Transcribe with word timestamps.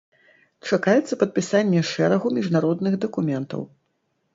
Чакаецца 0.69 1.19
падпісанне 1.21 1.85
шэрагу 1.93 2.27
міжнародных 2.41 2.93
дакументаў. 3.09 3.61